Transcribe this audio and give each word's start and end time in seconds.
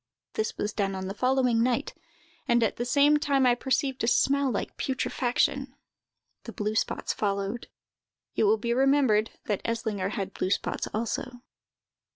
This 0.33 0.57
was 0.57 0.73
done 0.73 0.95
on 0.95 1.05
the 1.07 1.13
following 1.13 1.61
night, 1.61 1.93
and, 2.47 2.63
at 2.63 2.77
the 2.77 2.85
same 2.85 3.17
time, 3.17 3.45
I 3.45 3.53
perceived 3.53 4.03
a 4.03 4.07
smell 4.07 4.49
like 4.49 4.75
putrefaction. 4.75 5.75
The 6.45 6.51
blue 6.53 6.73
spots 6.73 7.13
followed." 7.13 7.67
(It 8.35 8.45
will 8.45 8.57
be 8.57 8.73
remembered 8.73 9.29
that 9.45 9.61
Eslinger 9.63 10.09
had 10.13 10.33
blue 10.33 10.49
spots 10.49 10.87
also.) 10.91 11.41